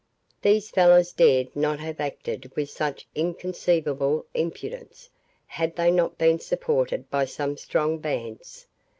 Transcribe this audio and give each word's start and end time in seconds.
These 0.41 0.71
fellows 0.71 1.13
dared 1.13 1.55
not 1.55 1.79
have 1.79 1.99
acted 1.99 2.51
with 2.55 2.71
such 2.71 3.07
inconceivable 3.13 4.25
impudence, 4.33 5.11
had 5.45 5.75
they 5.75 5.91
not 5.91 6.17
been 6.17 6.39
supported 6.39 7.07
by 7.11 7.25
some 7.25 7.55
strong 7.55 7.99
bands. 7.99 8.65